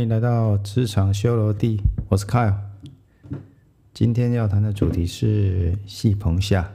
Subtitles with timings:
[0.00, 1.78] 欢迎来到职场修罗地，
[2.08, 2.54] 我是 Kyle。
[3.92, 6.72] 今天要谈的主题是戏棚下。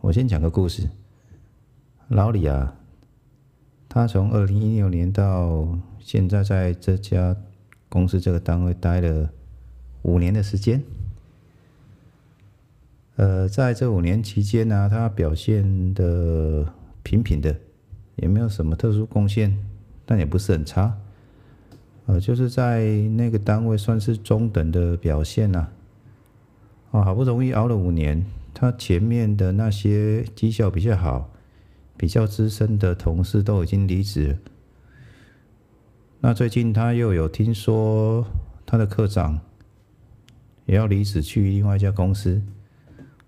[0.00, 0.90] 我先讲个故事。
[2.08, 2.74] 老李啊，
[3.88, 7.36] 他从二零一六年到现在在这家
[7.88, 9.30] 公司这个单位待了
[10.02, 10.82] 五年的时间。
[13.14, 16.66] 呃，在这五年期间呢，他表现的
[17.04, 17.56] 平平的，
[18.16, 19.56] 也没有什么特殊贡献，
[20.04, 20.98] 但也不是很差。
[22.08, 22.86] 呃，就是在
[23.16, 25.68] 那个单位算是中等的表现呐。
[26.90, 31.30] 哦，好不容易熬了五年，他前面的那些绩效比较好、
[31.98, 34.38] 比较资深的同事都已经离职。
[36.20, 38.26] 那最近他又有听说
[38.64, 39.38] 他的科长
[40.64, 42.42] 也要离职去另外一家公司。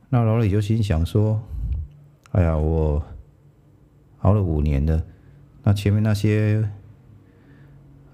[0.08, 1.38] 那老李就心想说
[2.32, 3.04] ：“哎呀，我
[4.20, 5.04] 熬了五年了，
[5.64, 6.66] 那前面那些，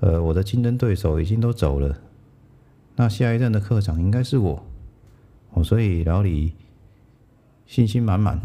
[0.01, 1.99] 呃，我的竞争对手已经都走了，
[2.97, 4.63] 那下一任的课长应该是我，
[5.53, 6.53] 哦，所以老李
[7.67, 8.39] 信心满满。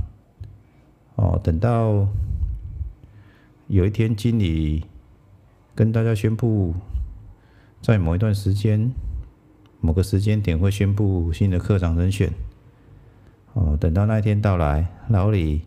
[1.16, 2.08] 哦，等到
[3.68, 4.86] 有一天经理
[5.76, 6.74] 跟大家宣布，
[7.82, 8.92] 在某一段时间、
[9.82, 12.32] 某个时间点会宣布新的课长人选。”
[13.54, 15.64] 哦，等到那一天到来，老李，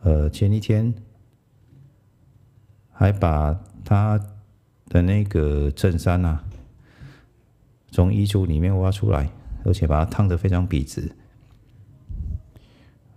[0.00, 0.94] 呃，前一天
[2.90, 4.18] 还把他
[4.88, 6.40] 的那个衬衫呐，
[7.90, 9.30] 从衣橱里面挖出来，
[9.64, 11.12] 而且把它烫得非常笔直，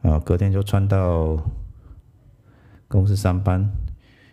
[0.02, 1.42] 啊，隔天就穿到
[2.88, 3.72] 公司上班，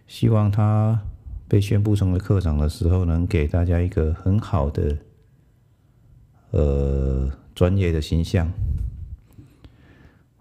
[0.06, 1.00] 希望他
[1.46, 4.98] 被宣布成为科长的时候，能给大家一个很好的，
[6.50, 8.50] 呃，专业的形象。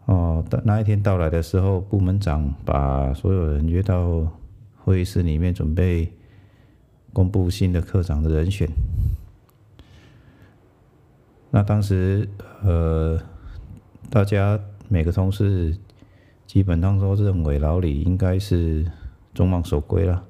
[0.06, 4.26] 哦，那一天到来的时候，部门长把所有人约到
[4.78, 6.14] 会议室里面，准备
[7.14, 8.68] 公布新的科长的人选。
[11.50, 12.28] 那当时，
[12.64, 13.20] 呃，
[14.10, 14.60] 大家
[14.90, 15.78] 每个同事
[16.46, 18.86] 基本上都认为老李应该是
[19.34, 20.26] 众望所归了。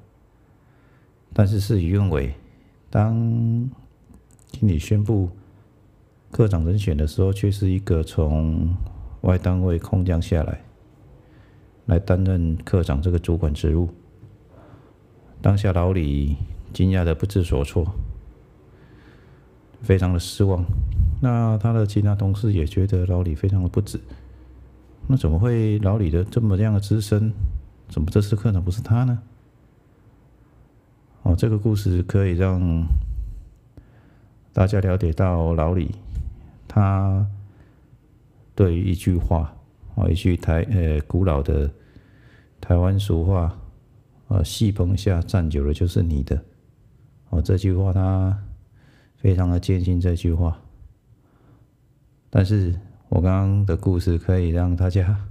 [1.34, 2.34] 但是事与愿违，
[2.88, 3.14] 当
[4.50, 5.28] 经理宣布
[6.30, 8.74] 科长人选的时候，却是一个从
[9.20, 10.64] 外单位空降下来，
[11.86, 13.90] 来担任科长这个主管职务。
[15.42, 16.36] 当下老李
[16.72, 17.86] 惊讶的不知所措，
[19.82, 20.64] 非常的失望。
[21.20, 24.00] 那他的其他同事也觉得老李非常的不值。
[25.06, 27.32] 那怎么会老李的这么样的资深，
[27.88, 29.18] 怎么这次科长不是他呢？
[31.22, 32.86] 哦，这个故事可以让
[34.52, 35.94] 大家了解到老李
[36.66, 37.26] 他。
[38.54, 39.54] 对于一句话，
[39.94, 41.70] 啊，一句台呃古老的
[42.60, 43.56] 台湾俗话，
[44.26, 46.42] 啊，戏棚下站久了就是你的，
[47.30, 48.42] 哦，这句话他
[49.16, 50.60] 非常的坚信这句话。
[52.30, 52.78] 但是
[53.08, 55.26] 我刚刚的故事可以让大家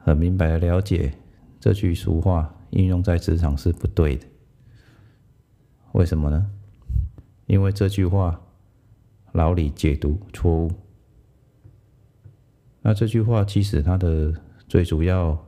[0.00, 1.14] 很明白的了解，
[1.60, 4.26] 这句俗话应用在职场是不对的。
[5.92, 6.50] 为什么呢？
[7.46, 8.40] 因为这句话
[9.32, 10.70] 老李解读错误。
[12.80, 14.32] 那这句话其实它的
[14.66, 15.46] 最主要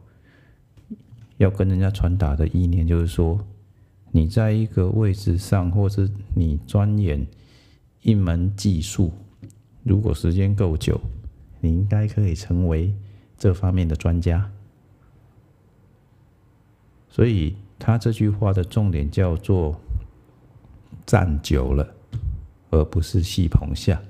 [1.38, 3.44] 要跟人家传达的意念，就是说，
[4.16, 7.26] 你在一个位置上，或是你钻研
[8.02, 9.10] 一门技术，
[9.82, 11.00] 如果时间够久，
[11.60, 12.94] 你应该可以成为
[13.36, 14.48] 这方面的专家。
[17.08, 19.74] 所以他这句话的重点叫做
[21.04, 21.84] 站久了，
[22.70, 24.00] 而不是戏棚下。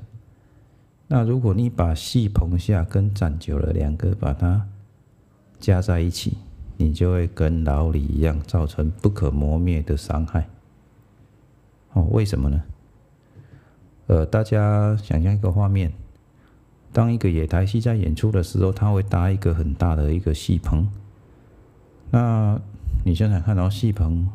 [1.08, 4.68] 那如果你把戏棚下跟站久了两个把它
[5.58, 6.36] 加在一起，
[6.76, 10.48] 你就会跟老李一样造成不可磨灭的伤害。
[11.92, 12.62] 哦，为什么呢？
[14.06, 15.92] 呃，大家想象一个画面，
[16.92, 20.90] 当一个野台戏在演出的时候，他会搭一个很大的一个戏棚。
[22.10, 22.60] 那
[23.04, 24.28] 你想想看到戏棚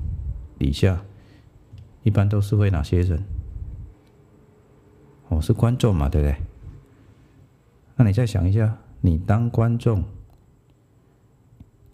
[0.58, 1.02] 底下
[2.04, 3.24] 一般都是会哪些人？
[5.28, 6.36] 哦，是观众嘛，对不对？
[7.96, 10.04] 那你再想一下，你当观众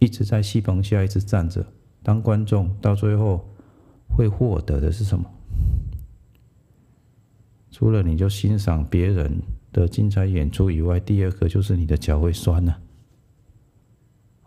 [0.06, 1.66] 一直在戏棚下一直站着，
[2.04, 3.44] 当观众到最后
[4.08, 5.26] 会获得的是什么？
[7.72, 9.42] 除了你就欣赏别人
[9.74, 12.80] 的精彩演出以外，第二个就是你的脚会酸了。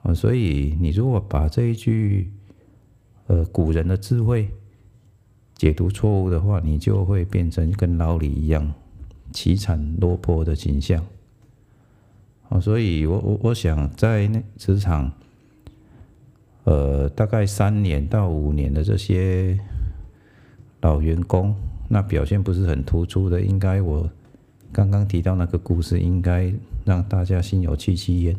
[0.02, 2.30] 啊，所以你如果把这一句
[3.26, 4.48] 呃古人的智慧
[5.56, 8.72] 解读错误的话，你就会变成跟老李一样
[9.32, 11.04] 凄惨落魄的景象。
[12.48, 15.12] 啊，所以我我我想在那职场，
[16.68, 19.58] 呃，大概三年到五年的这些
[20.82, 21.56] 老员工，
[21.88, 24.06] 那表现不是很突出的，应该我
[24.70, 26.52] 刚刚提到那个故事，应该
[26.84, 28.36] 让大家心有戚戚焉。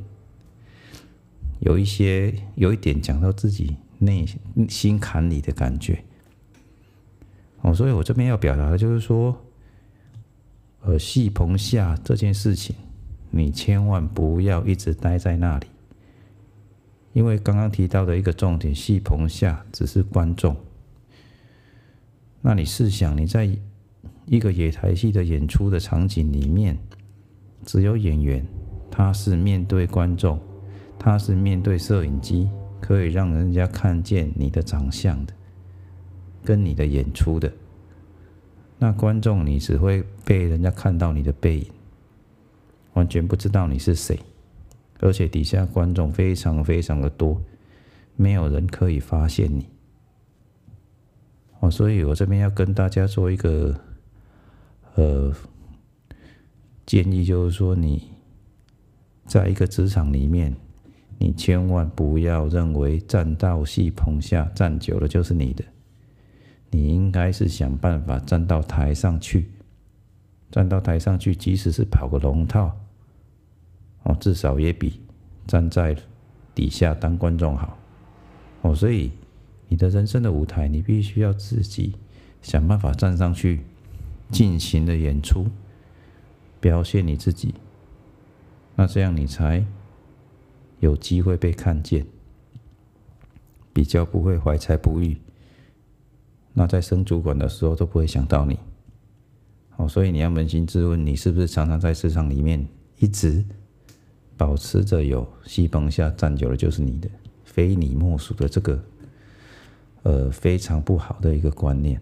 [1.62, 4.24] 有一些有一点讲到自己内
[4.70, 5.98] 心坎里的感觉。
[7.62, 9.36] 哦，所以我这边要表达的就是说，
[10.84, 12.76] 呃，戏棚下这件事情，
[13.32, 15.66] 你千万不要一直待在那里，
[17.14, 20.56] 因为刚刚提到的一个重点，戏棚下只是观众。
[22.42, 23.50] 那你试想，你在
[24.26, 26.78] 一个野台戏的演出的场景里面，
[27.66, 28.46] 只有演员，
[28.90, 30.40] 他是面对观众，
[30.98, 35.34] 他是面对摄影机，可以让人家看见你的长相的。
[36.42, 37.52] 跟你的演出的，
[38.78, 41.66] 那观众你只会被人家看到你的背影，
[42.94, 44.18] 完全不知道你是谁，
[45.00, 47.42] 而且底下观众非常非常的多，
[48.16, 49.68] 没有人可以发现你。
[51.60, 53.80] 哦，所以我这边要跟大家做一个
[54.96, 55.34] 呃
[56.86, 58.10] 建议，就是说你
[59.26, 60.56] 在一个职场里面，
[61.18, 65.64] 你千万不要认为站到戏棚下站久了就是你的。
[66.72, 69.50] 你应该是想办法站到台上去，
[70.52, 72.80] 站到台上去，即使是跑个龙套，
[74.10, 75.00] 哦，至少也比
[75.46, 75.96] 站在
[76.56, 77.78] 底下当观众好，
[78.64, 79.12] 哦，所以
[79.68, 81.94] 你的人生的舞台，你必须要自己
[82.42, 83.62] 想办法站上去，
[84.32, 85.46] 尽情的演出，
[86.60, 87.54] 表现你自己，
[88.76, 89.64] 那这样你才
[90.80, 92.04] 有机会被看见，
[93.72, 95.18] 比较不会怀才不遇。
[96.54, 98.58] 那在升主管的时候都不会想到你，
[99.78, 102.68] 哦，所以你要扪心自问，你是不是常常在市场里面
[102.98, 103.46] 一直
[104.40, 107.10] 保持着有戏棚下站久了就是你的，
[107.44, 108.80] 非你莫属的这个，
[110.04, 112.02] 呃，非常不好的一个观念。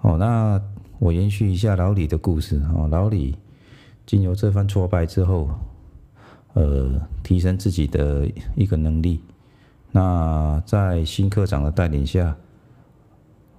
[0.00, 0.60] 哦，那
[0.98, 3.36] 我延续一下老李的故事哦，老李
[4.04, 5.48] 经由这番挫败之后，
[6.54, 9.20] 呃，提升自己的一个能力。
[9.92, 12.36] 那在新科长的带领下，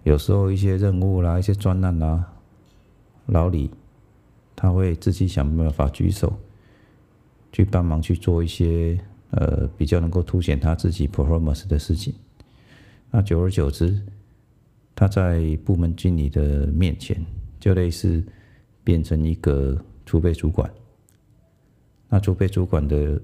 [0.03, 2.33] 有时候一些任务啦、一些专案啦，
[3.27, 3.71] 老李
[4.57, 6.37] 他会自己想办法举手，
[7.53, 8.99] 去帮忙去做一些
[9.29, 12.13] 呃比较能够凸显他自己 performance 的事情。
[13.11, 14.01] 那久而久之，
[14.93, 17.23] 他在部门经理的面前，
[17.59, 18.21] 就类似
[18.83, 20.69] 变成一个储备主管。
[22.09, 23.21] 那储备主管的。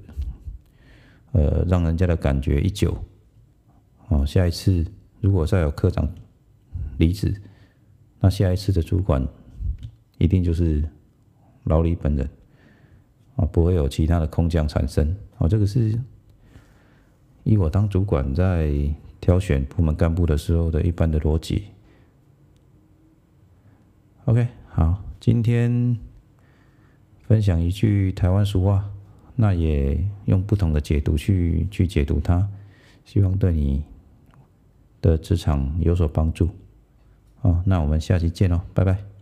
[1.36, 2.96] 呃，让人家的感觉一久，
[4.10, 4.86] 哦，下一次
[5.20, 6.08] 如果再有科长
[7.00, 7.34] 离职，
[8.20, 9.28] 那下一次的主管
[10.20, 10.88] 一定就是
[11.64, 12.30] 老李本人，
[13.36, 15.16] 啊，不会有其他的空降产生。
[15.38, 16.00] 哦，这个是
[17.44, 18.72] 以我当主管在
[19.20, 21.66] 挑选部门干部的时候的一般的逻辑。
[24.26, 25.98] OK，好，今天
[27.22, 28.90] 分享一句台湾俗话。
[29.36, 32.48] 那也用不同的解读去去解读它，
[33.04, 33.84] 希望对你
[35.02, 36.48] 的职场有所帮助。
[37.42, 39.13] 好，那我们下期见喽，拜拜。